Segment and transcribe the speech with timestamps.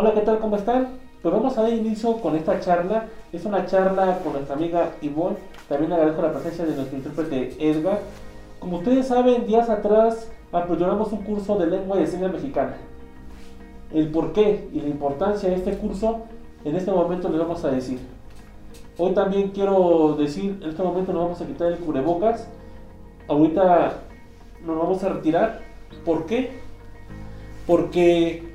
[0.00, 0.38] Hola, ¿qué tal?
[0.38, 0.90] ¿Cómo están?
[1.20, 3.06] Pues vamos a dar inicio con esta charla.
[3.32, 5.38] Es una charla con nuestra amiga Ivonne.
[5.68, 7.98] También agradezco la presencia de nuestro intérprete Edgar.
[8.60, 12.76] Como ustedes saben, días atrás apoyamos un curso de lengua y señas mexicana.
[13.92, 16.20] El por qué y la importancia de este curso
[16.64, 17.98] en este momento les vamos a decir.
[18.98, 22.48] Hoy también quiero decir, en este momento nos vamos a quitar el cubrebocas.
[23.26, 23.94] Ahorita
[24.64, 25.58] nos vamos a retirar.
[26.04, 26.52] ¿Por qué?
[27.66, 28.47] Porque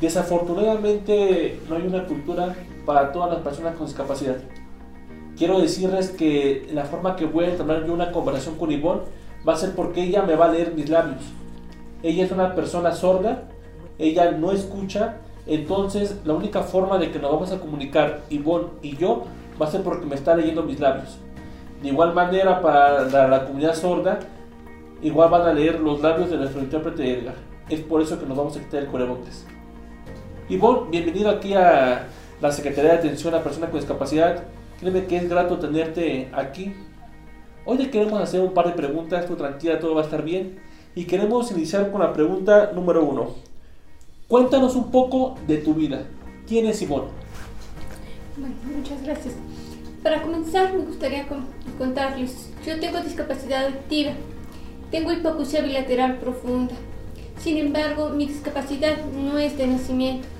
[0.00, 2.54] desafortunadamente no hay una cultura
[2.86, 4.36] para todas las personas con discapacidad.
[5.36, 9.02] Quiero decirles que la forma que voy a entablar yo una conversación con Ivonne
[9.46, 11.22] va a ser porque ella me va a leer mis labios.
[12.02, 13.44] Ella es una persona sorda,
[13.98, 18.96] ella no escucha, entonces la única forma de que nos vamos a comunicar Ivonne y
[18.96, 19.24] yo
[19.60, 21.18] va a ser porque me está leyendo mis labios.
[21.82, 24.18] De igual manera para la, comunidad sorda,
[25.02, 27.34] igual van a leer los labios de nuestro intérprete Edgar.
[27.68, 29.46] Es por eso que nos vamos a quitar el cubrebocas.
[30.50, 32.06] Ivonne, bienvenido aquí a
[32.40, 34.44] la Secretaría de Atención a Personas con Discapacidad.
[34.80, 36.72] Créeme que es grato tenerte aquí.
[37.66, 40.58] Hoy le queremos hacer un par de preguntas, tú tranquila, todo va a estar bien.
[40.94, 43.34] Y queremos iniciar con la pregunta número uno.
[44.26, 46.04] Cuéntanos un poco de tu vida.
[46.46, 47.08] ¿Quién es Ivonne?
[48.38, 49.34] Bueno, muchas gracias.
[50.02, 51.26] Para comenzar, me gustaría
[51.76, 52.50] contarles.
[52.64, 54.12] Yo tengo discapacidad activa.
[54.90, 56.72] Tengo hipoacusia bilateral profunda.
[57.38, 60.37] Sin embargo, mi discapacidad no es de nacimiento.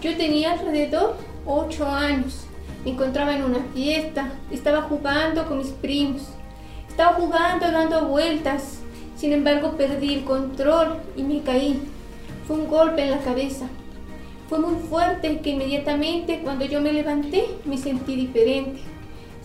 [0.00, 2.44] Yo tenía alrededor 8 años.
[2.84, 4.32] Me encontraba en una fiesta.
[4.50, 6.22] Estaba jugando con mis primos.
[6.88, 8.78] Estaba jugando, dando vueltas.
[9.16, 11.82] Sin embargo, perdí el control y me caí.
[12.46, 13.66] Fue un golpe en la cabeza.
[14.48, 18.80] Fue muy fuerte que inmediatamente cuando yo me levanté me sentí diferente.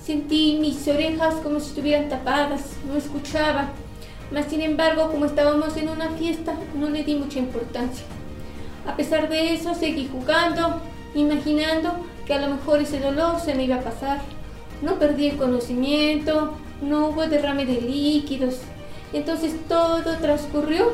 [0.02, 3.72] Sentí mis orejas como si estuvieran tapadas, no escuchaba.
[4.32, 8.06] Mas sin embargo, como estábamos en una fiesta, no le di mucha importancia.
[8.88, 10.82] A pesar de eso, seguí jugando,
[11.14, 14.22] imaginando que a lo mejor ese dolor se me iba a pasar.
[14.82, 18.60] No perdí el conocimiento, no hubo derrame de líquidos.
[19.14, 20.94] Entonces todo transcurrió.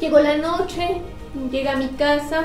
[0.00, 1.00] Llegó la noche,
[1.50, 2.44] llegué a mi casa,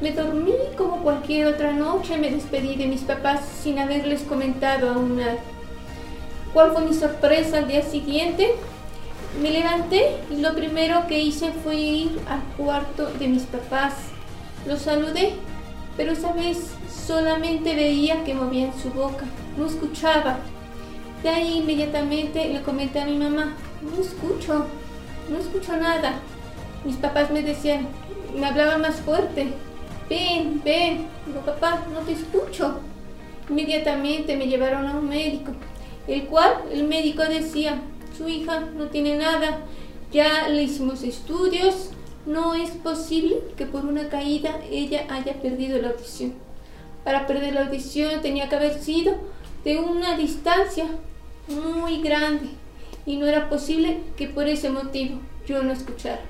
[0.00, 5.16] me dormí como cualquier otra noche, me despedí de mis papás sin haberles comentado aún
[5.18, 5.36] nada.
[6.52, 8.54] ¿Cuál fue mi sorpresa al día siguiente?
[9.40, 13.94] Me levanté y lo primero que hice fue ir al cuarto de mis papás.
[14.66, 15.34] Los saludé,
[15.96, 16.72] pero esa vez
[17.06, 19.24] solamente veía que movían su boca,
[19.56, 20.38] no escuchaba.
[21.22, 24.66] De ahí inmediatamente le comenté a mi mamá, no escucho,
[25.30, 26.20] no escucho nada.
[26.84, 27.88] Mis papás me decían,
[28.36, 29.48] me hablaban más fuerte,
[30.10, 31.06] ven, ven.
[31.26, 32.80] Digo, papá, no te escucho.
[33.48, 35.52] Inmediatamente me llevaron a un médico,
[36.06, 37.80] el cual el médico decía,
[38.22, 39.58] su hija no tiene nada,
[40.12, 41.90] ya le hicimos estudios,
[42.24, 46.34] no es posible que por una caída ella haya perdido la audición.
[47.04, 49.16] Para perder la audición tenía que haber sido
[49.64, 50.86] de una distancia
[51.48, 52.50] muy grande
[53.06, 56.20] y no era posible que por ese motivo yo no escuchara.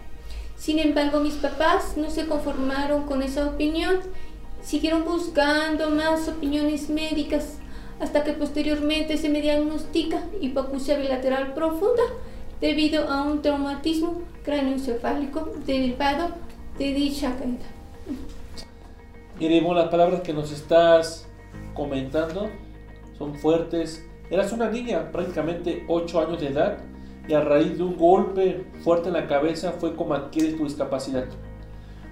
[0.57, 3.99] Sin embargo, mis papás no se conformaron con esa opinión,
[4.63, 7.59] siguieron buscando más opiniones médicas
[8.03, 12.03] hasta que posteriormente se me diagnostica hipoacusia bilateral profunda
[12.61, 16.31] debido a un traumatismo cráneoencefálico derivado
[16.79, 17.65] de dicha caída.
[19.39, 21.29] Miremos las palabras que nos estás
[21.75, 22.51] comentando
[23.17, 24.05] son fuertes.
[24.31, 26.79] Eras una niña, prácticamente 8 años de edad,
[27.29, 31.27] y a raíz de un golpe fuerte en la cabeza fue como adquieres tu discapacidad.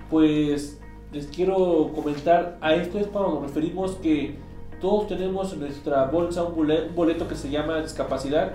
[0.08, 0.78] Pues
[1.10, 4.36] les quiero comentar, a esto es cuando nos referimos que
[4.80, 8.52] todos tenemos en nuestra bolsa un boleto que se llama discapacidad.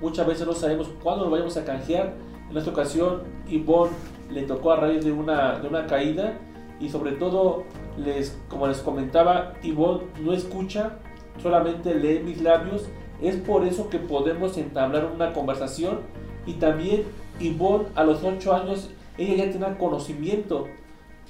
[0.00, 2.14] Muchas veces no sabemos cuándo lo vayamos a canjear.
[2.50, 3.92] En esta ocasión, Yvonne
[4.30, 6.38] le tocó a raíz de una, de una caída
[6.80, 7.64] y sobre todo,
[7.96, 10.98] les, como les comentaba, Yvonne no escucha,
[11.42, 12.86] solamente lee mis labios
[13.22, 16.00] es por eso que podemos entablar una conversación
[16.46, 17.04] y también
[17.40, 20.66] Yvonne a los 8 años, ella ya tiene conocimiento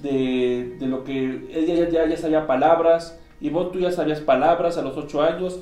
[0.03, 3.19] de, lo que ella ya, ya, sabía palabras.
[3.41, 5.59] Yvonne, tú ya sabías palabras a los 8 años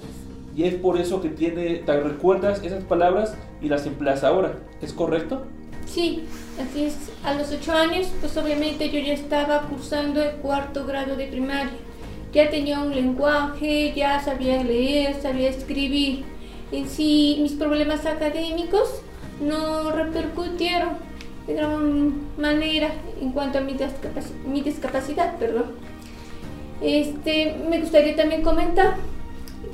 [0.56, 4.58] y es por eso que tiene, te recuerdas esas palabras y las empleas ahora.
[4.80, 5.42] ¿Es correcto?
[5.86, 6.24] Sí,
[6.60, 6.96] así es.
[7.24, 11.72] A los 8 años, pues obviamente yo ya estaba cursando el cuarto grado de primaria
[12.34, 16.24] ya tenía un lenguaje, ya sabía leer, sabía escribir.
[16.72, 19.02] En sí, mis problemas académicos
[19.40, 20.90] no repercutieron
[21.46, 25.76] de gran manera en cuanto a mi, discapacidad, mi discapacidad perdón.
[26.84, 28.96] Este, me gustaría también comentar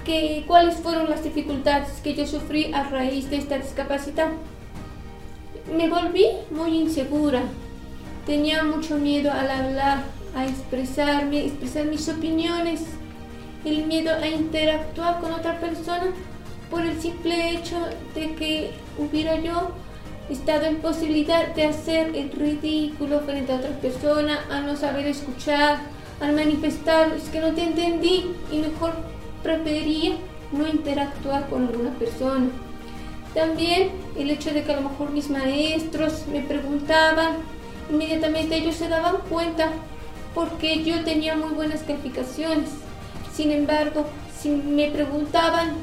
[0.04, 4.28] que cuáles fueron las dificultades que yo sufrí a raíz de esta discapacidad.
[5.76, 7.42] Me volví muy insegura,
[8.26, 10.04] tenía mucho miedo al hablar,
[10.36, 12.82] a expresarme, expresar mis opiniones,
[13.64, 16.12] el miedo a interactuar con otra persona
[16.70, 17.76] por el simple hecho
[18.14, 19.72] de que hubiera yo
[20.30, 25.80] estado en posibilidad de hacer el ridículo frente a otra persona, a no saber escuchar,
[26.20, 28.93] al manifestar, es que no te entendí y mejor
[29.43, 30.17] preferiría
[30.52, 32.46] no interactuar con alguna persona.
[33.34, 37.37] También el hecho de que a lo mejor mis maestros me preguntaban,
[37.90, 39.70] inmediatamente ellos se daban cuenta
[40.34, 42.70] porque yo tenía muy buenas calificaciones.
[43.32, 44.05] Sin embargo,
[44.38, 45.75] si me preguntaban,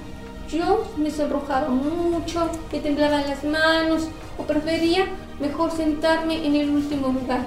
[0.50, 5.06] yo me sonrojaba mucho, me temblaban las manos o prefería
[5.40, 7.46] mejor sentarme en el último lugar.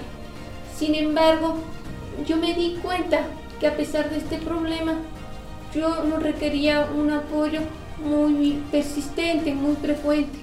[0.76, 1.56] Sin embargo,
[2.26, 3.22] yo me di cuenta
[3.58, 4.94] que a pesar de este problema,
[5.74, 7.60] yo no requería un apoyo
[8.04, 10.38] muy persistente, muy frecuente,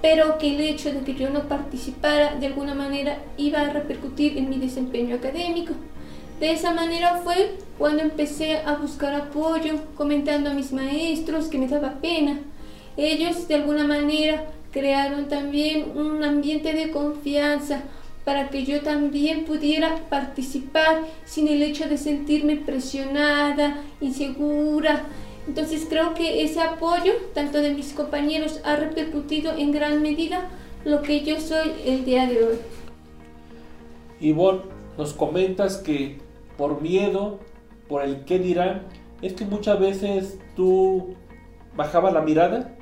[0.00, 4.38] pero que el hecho de que yo no participara de alguna manera iba a repercutir
[4.38, 5.74] en mi desempeño académico.
[6.40, 11.66] De esa manera fue cuando empecé a buscar apoyo, comentando a mis maestros que me
[11.66, 12.38] daba pena.
[12.96, 17.82] Ellos de alguna manera crearon también un ambiente de confianza
[18.28, 25.04] para que yo también pudiera participar sin el hecho de sentirme presionada, insegura.
[25.46, 30.50] Entonces creo que ese apoyo, tanto de mis compañeros, ha repercutido en gran medida
[30.84, 32.56] lo que yo soy el día de hoy.
[34.20, 34.60] Ivonne,
[34.98, 36.18] nos comentas que
[36.58, 37.38] por miedo,
[37.88, 38.88] por el qué dirán,
[39.22, 41.14] es que muchas veces tú
[41.74, 42.76] bajabas la mirada,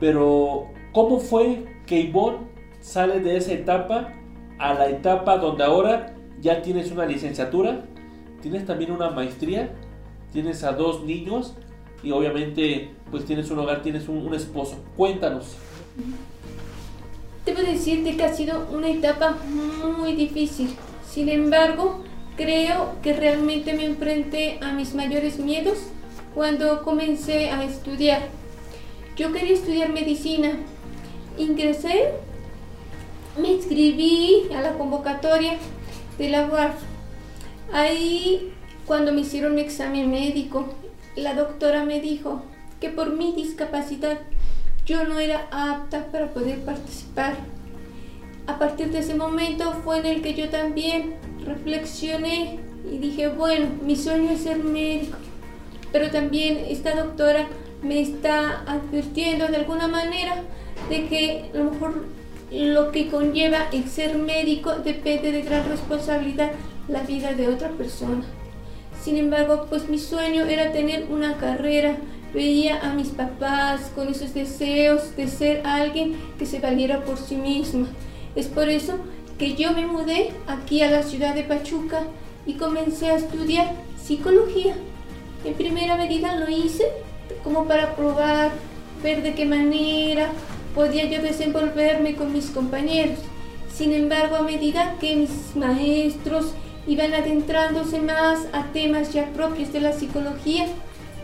[0.00, 2.53] pero ¿cómo fue que Ivonne
[2.84, 4.12] sale de esa etapa
[4.58, 7.86] a la etapa donde ahora ya tienes una licenciatura,
[8.42, 9.70] tienes también una maestría,
[10.32, 11.54] tienes a dos niños
[12.02, 14.84] y obviamente pues tienes un hogar, tienes un, esposo.
[14.96, 15.56] Cuéntanos.
[17.46, 19.38] Debo decirte que ha sido una etapa
[19.98, 20.76] muy difícil.
[21.08, 22.04] Sin embargo,
[22.36, 25.78] creo que realmente me enfrenté a mis mayores miedos
[26.34, 28.28] cuando comencé a estudiar.
[29.16, 30.50] Yo quería estudiar medicina.
[31.38, 32.12] Ingresé
[33.40, 35.56] me inscribí a la convocatoria
[36.18, 36.76] de la UARF.
[37.72, 38.52] Ahí,
[38.86, 40.68] cuando me hicieron mi examen médico,
[41.16, 42.42] la doctora me dijo
[42.80, 44.18] que por mi discapacidad
[44.86, 47.36] yo no era apta para poder participar.
[48.46, 51.14] A partir de ese momento fue en el que yo también
[51.44, 52.58] reflexioné
[52.90, 55.16] y dije, bueno, mi sueño es ser médico,
[55.90, 57.48] pero también esta doctora
[57.82, 60.42] me está advirtiendo de alguna manera
[60.90, 62.04] de que a lo mejor
[62.50, 66.52] lo que conlleva el ser médico depende de gran responsabilidad
[66.88, 68.24] la vida de otra persona.
[69.02, 71.96] Sin embargo, pues mi sueño era tener una carrera.
[72.32, 77.36] Veía a mis papás con esos deseos de ser alguien que se valiera por sí
[77.36, 77.86] misma.
[78.34, 78.98] Es por eso
[79.38, 82.02] que yo me mudé aquí a la ciudad de Pachuca
[82.46, 84.74] y comencé a estudiar psicología.
[85.44, 86.84] En primera medida lo hice
[87.42, 88.52] como para probar,
[89.02, 90.30] ver de qué manera
[90.74, 93.18] podía yo desenvolverme con mis compañeros.
[93.72, 96.52] Sin embargo, a medida que mis maestros
[96.86, 100.66] iban adentrándose más a temas ya propios de la psicología,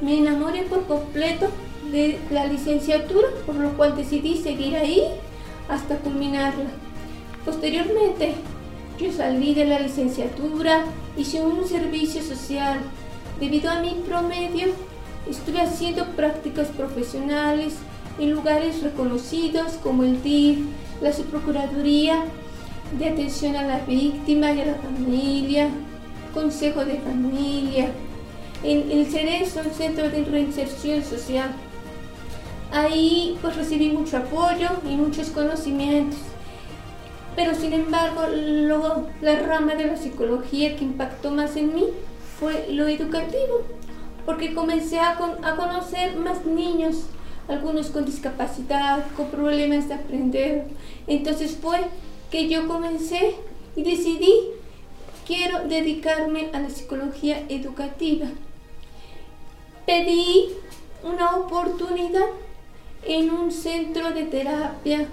[0.01, 1.49] me enamoré por completo
[1.93, 5.05] de la licenciatura, por lo cual decidí seguir ahí
[5.69, 6.71] hasta culminarla.
[7.45, 8.35] Posteriormente,
[8.99, 10.85] yo salí de la licenciatura,
[11.17, 12.81] hice un servicio social.
[13.39, 14.69] Debido a mi promedio,
[15.29, 17.75] estuve haciendo prácticas profesionales,
[18.19, 20.59] en lugares reconocidos como el DIF,
[21.01, 22.25] la Subprocuraduría
[22.99, 25.69] de Atención a la Víctima y a la Familia,
[26.35, 27.91] Consejo de Familia,
[28.63, 31.51] en el CERESO, el Centro de Reinserción Social.
[32.73, 36.19] Ahí pues recibí mucho apoyo y muchos conocimientos.
[37.37, 41.85] Pero sin embargo, luego la rama de la psicología que impactó más en mí
[42.39, 43.63] fue lo educativo,
[44.27, 47.05] porque comencé a, a conocer más niños
[47.51, 50.67] algunos con discapacidad, con problemas de aprender.
[51.07, 51.79] Entonces fue
[52.31, 53.35] que yo comencé
[53.77, 54.33] y decidí,
[55.27, 58.27] quiero dedicarme a la psicología educativa.
[59.87, 60.51] Pedí
[61.03, 62.27] una oportunidad
[63.05, 65.09] en un centro de terapia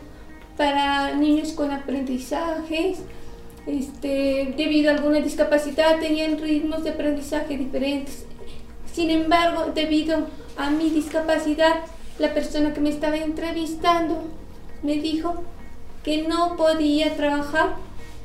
[0.58, 3.00] para niños con aprendizajes.
[3.66, 8.26] Este, debido a alguna discapacidad tenían ritmos de aprendizaje diferentes.
[8.94, 11.76] Sin embargo, debido a mi discapacidad,
[12.20, 14.24] la persona que me estaba entrevistando
[14.82, 15.44] me dijo
[16.04, 17.76] que no podía trabajar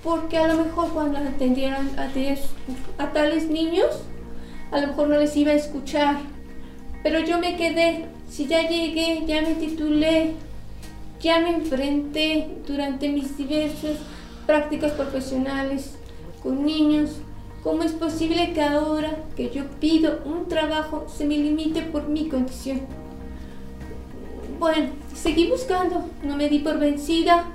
[0.03, 2.11] porque a lo mejor cuando atendieran a,
[3.03, 4.03] a tales niños,
[4.71, 6.17] a lo mejor no les iba a escuchar.
[7.03, 10.33] Pero yo me quedé, si ya llegué, ya me titulé,
[11.21, 13.99] ya me enfrenté durante mis diversas
[14.47, 15.95] prácticas profesionales
[16.43, 17.19] con niños.
[17.63, 22.29] ¿Cómo es posible que ahora que yo pido un trabajo se me limite por mi
[22.29, 22.81] condición?
[24.63, 27.47] Bueno, seguí buscando, no me di por vencida,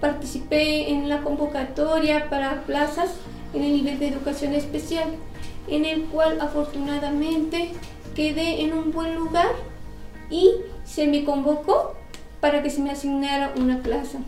[0.00, 3.10] participé en la convocatoria para plazas
[3.52, 5.04] en el nivel de educación especial,
[5.68, 7.72] en el cual afortunadamente
[8.14, 9.50] quedé en un buen lugar
[10.30, 10.52] y
[10.86, 11.94] se me convocó
[12.40, 14.20] para que se me asignara una plaza.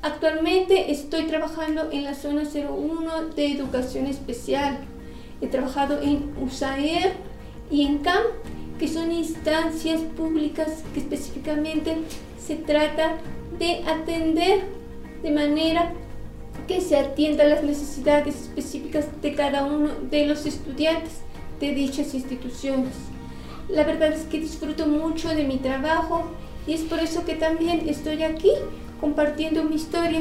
[0.00, 4.78] Actualmente estoy trabajando en la zona 01 de educación especial.
[5.42, 7.12] He trabajado en USAER
[7.70, 8.22] y en CAM,
[8.78, 11.96] que son instancias públicas que específicamente
[12.38, 13.18] se trata
[13.58, 14.64] de atender
[15.22, 15.92] de manera
[16.68, 21.20] que se atienda las necesidades específicas de cada uno de los estudiantes
[21.60, 22.92] de dichas instituciones.
[23.68, 26.24] La verdad es que disfruto mucho de mi trabajo
[26.66, 28.50] y es por eso que también estoy aquí
[29.00, 30.20] compartiendo mi historia,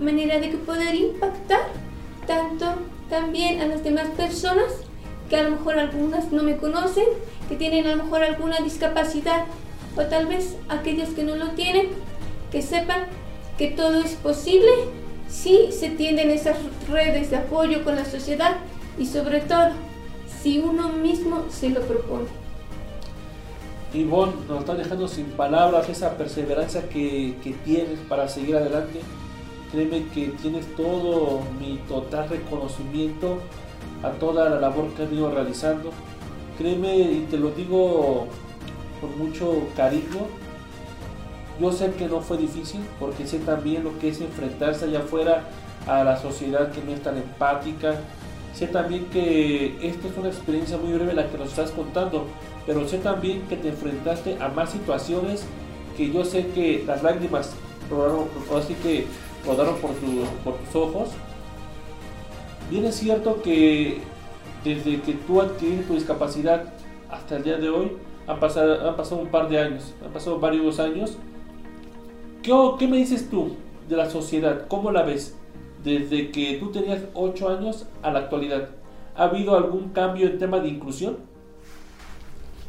[0.00, 1.60] manera de que poder impactar
[2.26, 2.66] tanto
[3.08, 4.85] también a las demás personas
[5.28, 7.04] que a lo mejor algunas no me conocen,
[7.48, 9.44] que tienen a lo mejor alguna discapacidad
[9.96, 11.88] o tal vez aquellas que no lo tienen,
[12.50, 13.06] que sepan
[13.58, 14.70] que todo es posible
[15.28, 16.56] si se tienden esas
[16.88, 18.56] redes de apoyo con la sociedad
[18.98, 19.70] y sobre todo
[20.42, 22.26] si uno mismo se lo propone.
[23.94, 29.00] Ivonne nos está dejando sin palabras esa perseverancia que, que tienes para seguir adelante.
[29.72, 33.38] Créeme que tienes todo mi total reconocimiento
[34.02, 35.90] a toda la labor que has venido realizando.
[36.58, 38.26] Créeme y te lo digo
[39.00, 40.26] con mucho cariño.
[41.60, 45.44] Yo sé que no fue difícil porque sé también lo que es enfrentarse allá afuera
[45.86, 47.94] a la sociedad que no es tan empática.
[48.54, 52.26] Sé también que esta es una experiencia muy breve la que nos estás contando,
[52.66, 55.44] pero sé también que te enfrentaste a más situaciones
[55.96, 57.52] que yo sé que las lágrimas
[57.90, 58.26] rodaron,
[58.56, 59.06] así que
[59.46, 59.90] rodaron por,
[60.44, 61.08] por tus ojos.
[62.70, 63.98] Bien es cierto que
[64.64, 66.64] desde que tú adquiriste tu discapacidad
[67.08, 67.92] hasta el día de hoy
[68.26, 71.16] han pasado, han pasado un par de años, han pasado varios años.
[72.42, 73.54] ¿Qué, ¿Qué me dices tú
[73.88, 74.66] de la sociedad?
[74.66, 75.36] ¿Cómo la ves?
[75.84, 78.70] Desde que tú tenías 8 años a la actualidad.
[79.14, 81.18] ¿Ha habido algún cambio en tema de inclusión?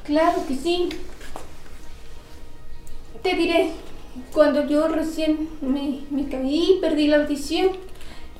[0.03, 0.89] Claro que sí.
[3.23, 3.71] Te diré,
[4.31, 7.69] cuando yo recién me, me caí, perdí la audición,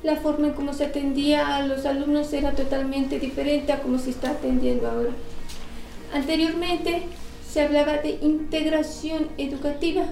[0.08, 4.12] la forma en cómo se atendía a los alumnos era totalmente diferente a cómo se
[4.12, 5.10] está atendiendo ahora.
[6.14, 7.02] Anteriormente
[7.46, 10.06] se hablaba de integración educativa,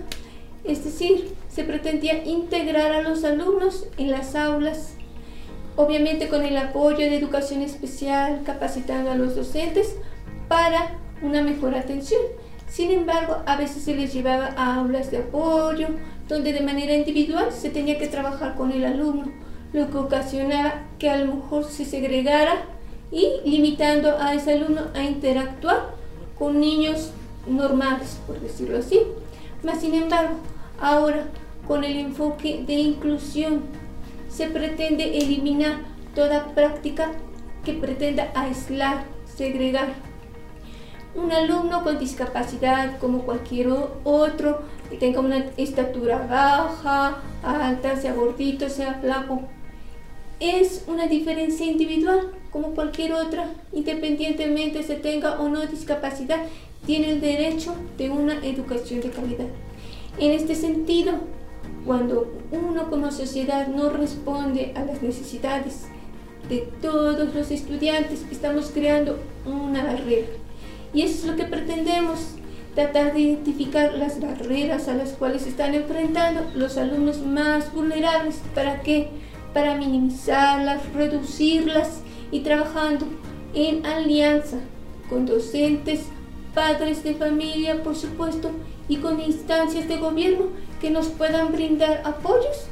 [0.66, 4.96] es decir, se pretendía integrar a los alumnos en las aulas,
[5.78, 9.96] obviamente con el apoyo de educación especial, capacitando a los docentes
[10.50, 12.22] para una mejor atención.
[12.68, 15.88] Sin embargo, a veces se les llevaba a aulas de apoyo,
[16.28, 19.45] donde de manera individual se tenía que trabajar con el alumno,
[19.76, 22.64] lo que ocasionaba que a lo mejor se segregara
[23.12, 25.94] y limitando a ese alumno a interactuar
[26.40, 27.12] con niños
[27.46, 29.02] normales, por decirlo así.
[29.64, 30.36] Mas, sin embargo,
[30.80, 31.26] ahora
[31.68, 33.64] con el enfoque de inclusión
[34.30, 35.80] se pretende eliminar
[36.16, 37.12] toda práctica
[37.66, 39.94] que pretenda aislar, segregar
[41.16, 43.70] un alumno con discapacidad como cualquier
[44.04, 49.42] otro, que tenga una estatura baja, alta, sea gordito, sea flaco,
[50.40, 56.40] es una diferencia individual como cualquier otra, independientemente se tenga o no discapacidad,
[56.86, 59.48] tiene el derecho de una educación de calidad.
[60.20, 61.14] En este sentido,
[61.86, 65.88] cuando uno como sociedad no responde a las necesidades
[66.48, 70.28] de todos los estudiantes, estamos creando una barrera
[70.96, 72.36] y eso es lo que pretendemos,
[72.74, 78.42] tratar de identificar las barreras a las cuales están enfrentando los alumnos más vulnerables.
[78.54, 79.10] ¿Para qué?
[79.56, 83.06] Para minimizarlas, reducirlas y trabajando
[83.54, 84.58] en alianza
[85.10, 86.02] con docentes,
[86.54, 88.52] padres de familia, por supuesto,
[88.90, 90.48] y con instancias de gobierno
[90.82, 92.66] que nos puedan brindar apoyos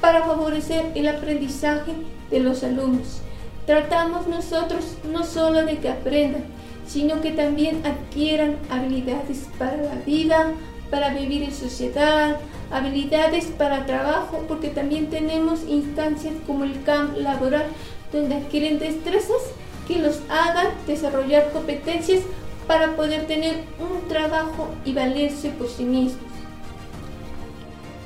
[0.00, 1.90] para favorecer el aprendizaje
[2.30, 3.18] de los alumnos.
[3.66, 6.44] Tratamos nosotros no solo de que aprendan,
[6.86, 10.52] sino que también adquieran habilidades para la vida,
[10.90, 12.36] para vivir en sociedad,
[12.70, 17.66] habilidades para trabajo, porque también tenemos instancias como el camp laboral,
[18.12, 19.42] donde adquieren destrezas
[19.86, 22.22] que los hagan desarrollar competencias
[22.66, 26.22] para poder tener un trabajo y valerse por sí mismos.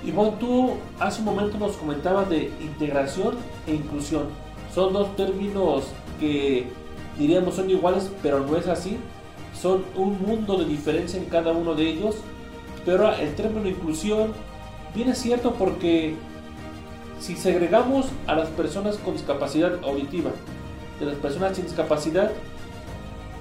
[0.05, 3.37] Ivonne, tú hace un momento nos comentabas de integración
[3.67, 4.27] e inclusión.
[4.75, 5.85] Son dos términos
[6.19, 6.67] que
[7.19, 8.97] diríamos son iguales, pero no es así.
[9.61, 12.17] Son un mundo de diferencia en cada uno de ellos.
[12.85, 14.33] Pero el término inclusión
[14.95, 16.17] viene cierto porque
[17.21, 20.31] si segregamos a las personas con discapacidad auditiva
[20.99, 22.33] de las personas sin discapacidad,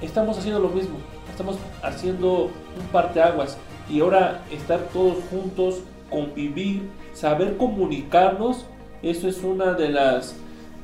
[0.01, 0.97] estamos haciendo lo mismo.
[1.29, 3.57] Estamos haciendo un parteaguas
[3.89, 8.65] y ahora estar todos juntos, convivir, saber comunicarnos,
[9.01, 10.35] eso es una de las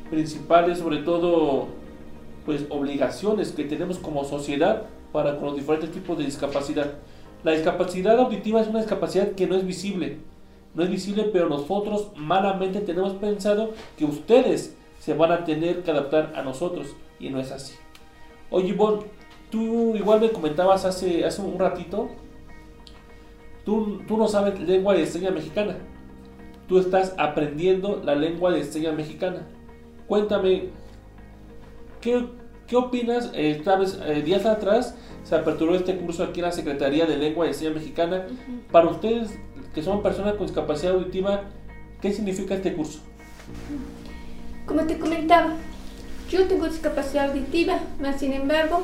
[0.10, 1.68] principales, sobre todo,
[2.46, 6.94] pues obligaciones que tenemos como sociedad para con los diferentes tipos de discapacidad.
[7.44, 10.18] La discapacidad auditiva es una discapacidad que no es visible,
[10.74, 15.92] no es visible, pero nosotros malamente tenemos pensado que ustedes se van a tener que
[15.92, 17.76] adaptar a nosotros y no es así.
[18.50, 19.04] Oye, Ivonne,
[19.50, 22.10] tú igual me comentabas hace, hace un ratito,
[23.66, 25.78] tú, tú no sabes lengua de señas mexicana,
[26.68, 29.48] tú estás aprendiendo la lengua de señas mexicana.
[30.08, 30.70] Cuéntame,
[32.02, 32.26] ¿qué,
[32.68, 33.32] qué opinas?
[33.34, 37.46] Eh, vez, eh, días atrás se aperturó este curso aquí en la Secretaría de Lengua
[37.46, 38.28] de Señas Mexicana.
[38.72, 39.32] Para ustedes,
[39.74, 41.44] que son personas con discapacidad auditiva,
[42.02, 43.00] ¿qué significa este curso?
[44.66, 45.54] Como te comentaba,
[46.30, 48.84] yo tengo discapacidad auditiva, más sin embargo,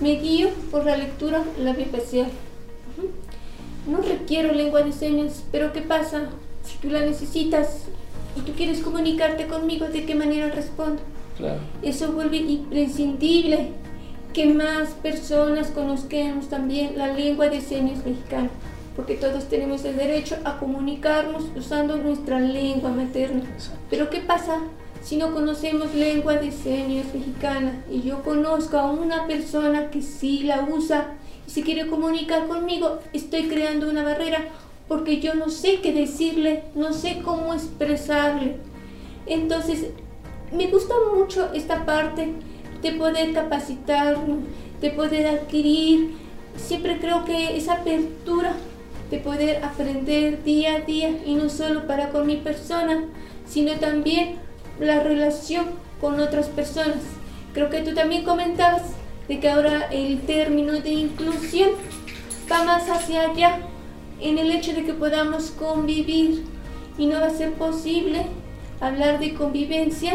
[0.00, 2.28] me guío por la lectura labiofacial.
[3.86, 6.30] No requiero lengua de señas, pero ¿qué pasa?
[6.64, 7.84] Si tú la necesitas
[8.36, 11.00] y tú quieres comunicarte conmigo, ¿de qué manera respondo?
[11.36, 11.60] Claro.
[11.82, 13.70] Eso vuelve imprescindible
[14.32, 18.50] que más personas conozcamos también la lengua de señas mexicana,
[18.94, 23.44] porque todos tenemos el derecho a comunicarnos usando nuestra lengua materna.
[23.88, 24.60] Pero ¿qué pasa
[25.02, 30.40] si no conocemos lengua de señas mexicana y yo conozco a una persona que sí
[30.40, 31.14] la usa
[31.46, 34.48] y se quiere comunicar conmigo, estoy creando una barrera
[34.88, 38.56] porque yo no sé qué decirle, no sé cómo expresarle.
[39.26, 39.86] Entonces,
[40.52, 42.32] me gusta mucho esta parte
[42.82, 44.38] de poder capacitarnos,
[44.80, 46.14] de poder adquirir.
[46.56, 48.54] Siempre creo que esa apertura
[49.10, 53.04] de poder aprender día a día y no solo para con mi persona,
[53.46, 54.36] sino también
[54.80, 55.66] la relación
[56.00, 56.98] con otras personas.
[57.52, 58.82] Creo que tú también comentabas
[59.28, 61.70] de que ahora el término de inclusión
[62.50, 63.58] va más hacia allá,
[64.20, 66.44] en el hecho de que podamos convivir
[66.98, 68.26] y no va a ser posible
[68.80, 70.14] hablar de convivencia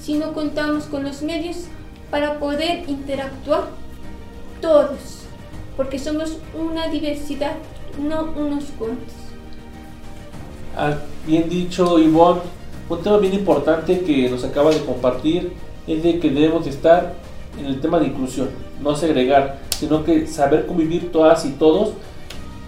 [0.00, 1.64] si no contamos con los medios
[2.10, 3.64] para poder interactuar
[4.60, 5.24] todos,
[5.76, 7.56] porque somos una diversidad,
[8.00, 9.14] no unos cuantos.
[10.76, 10.94] Ah,
[11.26, 12.40] bien dicho, Ivonne.
[12.88, 15.52] Un tema bien importante que nos acaba de compartir
[15.86, 17.14] es de que debemos estar
[17.58, 18.48] en el tema de inclusión,
[18.80, 21.90] no segregar, sino que saber convivir todas y todos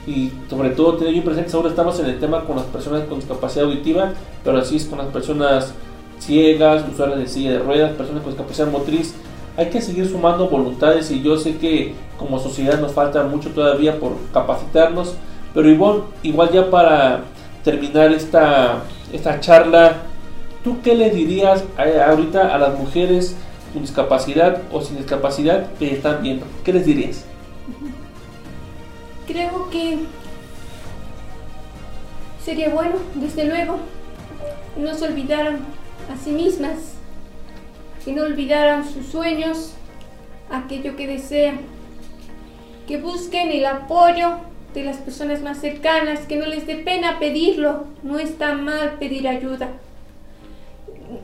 [0.06, 3.20] y sobre todo tener bien presente, ahora estamos en el tema con las personas con
[3.20, 4.12] discapacidad auditiva,
[4.42, 5.72] pero así es con las personas
[6.20, 9.14] ciegas, usuarios de silla de ruedas, personas con discapacidad motriz.
[9.56, 13.98] Hay que seguir sumando voluntades y yo sé que como sociedad nos falta mucho todavía
[13.98, 15.14] por capacitarnos,
[15.52, 17.22] pero igual, igual ya para
[17.64, 19.96] terminar esta, esta charla,
[20.62, 23.36] ¿tú qué le dirías ahorita a las mujeres
[23.72, 26.46] con discapacidad o sin discapacidad que están viendo?
[26.64, 27.24] ¿Qué les dirías?
[29.26, 29.98] Creo que
[32.44, 33.78] sería bueno, desde luego,
[34.76, 35.60] no se olvidaran
[36.10, 36.94] a sí mismas,
[38.04, 39.74] que no olvidaran sus sueños,
[40.50, 41.60] aquello que desean,
[42.86, 44.38] que busquen el apoyo
[44.74, 49.28] de las personas más cercanas, que no les dé pena pedirlo, no está mal pedir
[49.28, 49.68] ayuda.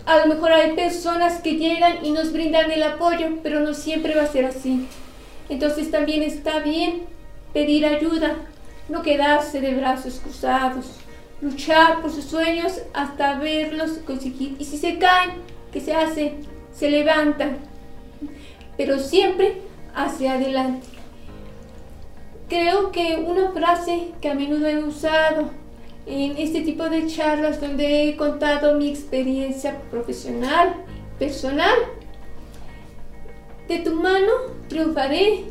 [0.04, 4.14] A lo mejor hay personas que llegan y nos brindan el apoyo, pero no siempre
[4.14, 4.88] va a ser así.
[5.48, 7.02] Entonces también está bien
[7.52, 8.36] pedir ayuda,
[8.88, 10.86] no quedarse de brazos cruzados,
[11.40, 14.56] luchar por sus sueños hasta verlos conseguir.
[14.58, 16.34] Y si se caen, ¿qué se hace?
[16.72, 17.58] Se levantan,
[18.76, 19.62] pero siempre
[19.94, 20.86] hacia adelante.
[22.48, 25.50] Creo que una frase que a menudo he usado
[26.06, 30.76] en este tipo de charlas donde he contado mi experiencia profesional,
[31.18, 31.74] personal,
[33.66, 34.32] de tu mano
[34.68, 35.44] triunfaré,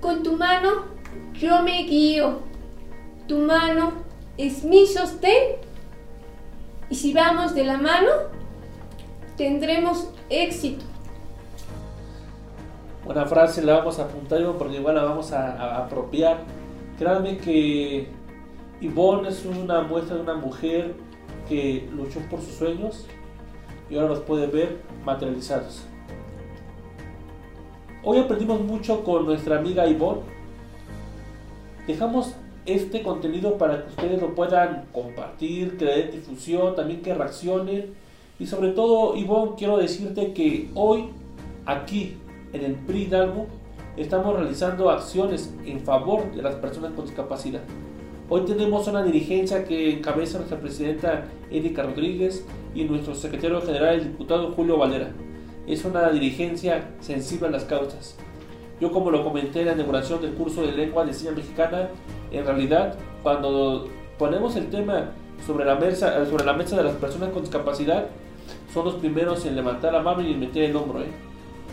[0.00, 0.84] con tu mano
[1.32, 2.42] yo me guío,
[3.26, 4.09] tu mano
[4.46, 5.56] es mi sostén
[6.88, 8.10] y si vamos de la mano
[9.36, 10.84] tendremos éxito.
[13.04, 16.38] Buena frase, la vamos a apuntar porque igual la vamos a, apropiar.
[16.98, 18.08] Créanme que
[18.80, 20.94] Yvonne es una muestra de una mujer
[21.48, 23.06] que luchó por sus sueños
[23.90, 25.84] y ahora los puede ver materializados.
[28.02, 30.22] Hoy aprendimos mucho con nuestra amiga Yvonne.
[31.86, 32.34] Dejamos
[32.74, 37.94] este contenido para que ustedes lo puedan compartir, que le den difusión, también que reaccionen.
[38.38, 41.10] Y sobre todo, Yvonne, quiero decirte que hoy,
[41.66, 42.16] aquí
[42.52, 43.46] en el PRI Hidalgo
[43.96, 47.60] estamos realizando acciones en favor de las personas con discapacidad.
[48.28, 54.04] Hoy tenemos una dirigencia que encabeza nuestra presidenta Erika Rodríguez y nuestro secretario general, el
[54.04, 55.10] diputado Julio Valera.
[55.66, 58.16] Es una dirigencia sensible a las causas.
[58.80, 61.90] Yo como lo comenté en la inauguración del curso de lengua de señas mexicana,
[62.32, 63.88] en realidad cuando
[64.18, 65.10] ponemos el tema
[65.46, 68.06] sobre la mesa, sobre la mesa de las personas con discapacidad,
[68.72, 71.00] son los primeros en levantar la mano y en meter el hombro.
[71.02, 71.08] ¿eh?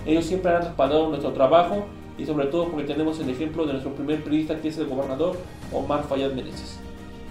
[0.06, 1.86] Ellos siempre han respaldado nuestro trabajo
[2.18, 5.36] y sobre todo porque tenemos el ejemplo de nuestro primer periodista que es el gobernador
[5.72, 6.80] Omar Fayad Meneses.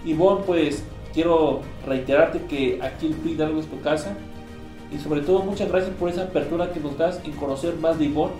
[0.05, 4.15] Ivonne, pues quiero reiterarte que aquí el PRI algo es tu casa
[4.91, 8.05] y sobre todo muchas gracias por esa apertura que nos das en conocer más de
[8.05, 8.33] Ivonne,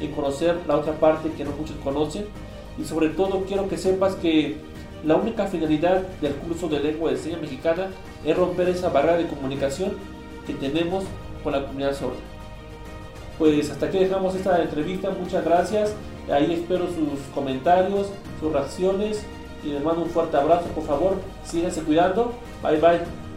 [0.00, 2.26] en conocer la otra parte que no muchos conocen
[2.78, 4.56] y sobre todo quiero que sepas que
[5.04, 7.88] la única finalidad del curso de lengua de señas mexicana
[8.24, 9.92] es romper esa barrera de comunicación
[10.46, 11.04] que tenemos
[11.42, 12.18] con la comunidad sorda.
[13.38, 15.94] Pues hasta aquí dejamos esta entrevista, muchas gracias.
[16.30, 19.24] Ahí espero sus comentarios, sus reacciones
[19.64, 22.32] y les mando un fuerte abrazo, por favor, síganse cuidando.
[22.62, 23.29] Bye bye.